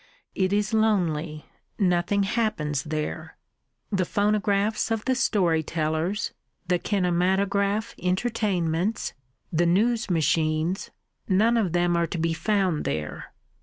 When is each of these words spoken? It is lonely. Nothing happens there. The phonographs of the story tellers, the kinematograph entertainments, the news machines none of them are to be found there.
It 0.33 0.51
is 0.51 0.73
lonely. 0.73 1.45
Nothing 1.77 2.23
happens 2.23 2.81
there. 2.81 3.37
The 3.91 4.03
phonographs 4.03 4.89
of 4.89 5.05
the 5.05 5.13
story 5.13 5.61
tellers, 5.61 6.33
the 6.67 6.79
kinematograph 6.79 7.93
entertainments, 8.01 9.13
the 9.53 9.67
news 9.67 10.09
machines 10.09 10.89
none 11.29 11.55
of 11.55 11.73
them 11.73 11.95
are 11.95 12.07
to 12.07 12.17
be 12.17 12.33
found 12.33 12.83
there. 12.83 13.31